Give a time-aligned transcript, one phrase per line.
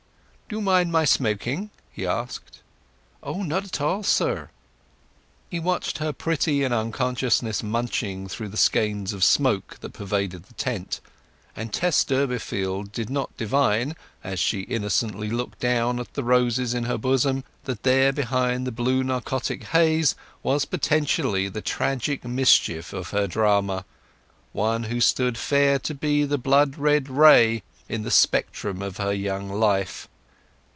[0.51, 2.61] "Do you mind my smoking?" he asked.
[3.23, 4.49] "Oh, not at all, sir."
[5.49, 10.53] He watched her pretty and unconscious munching through the skeins of smoke that pervaded the
[10.55, 10.99] tent,
[11.55, 13.95] and Tess Durbeyfield did not divine,
[14.25, 18.73] as she innocently looked down at the roses in her bosom, that there behind the
[18.73, 25.93] blue narcotic haze was potentially the "tragic mischief" of her drama—one who stood fair to
[25.95, 30.09] be the blood red ray in the spectrum of her young life.